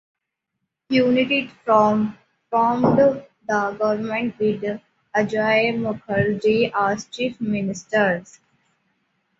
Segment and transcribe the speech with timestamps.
[0.89, 2.15] United Front
[2.49, 4.63] formed the government with
[5.15, 8.23] Ajoy Mukherjee as the Chief Minister.